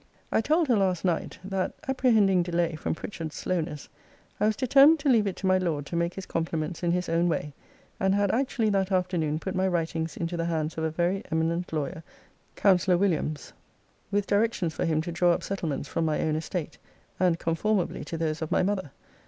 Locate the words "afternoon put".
8.91-9.53